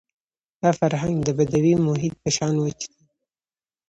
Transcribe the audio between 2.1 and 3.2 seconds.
په شان وچ دی.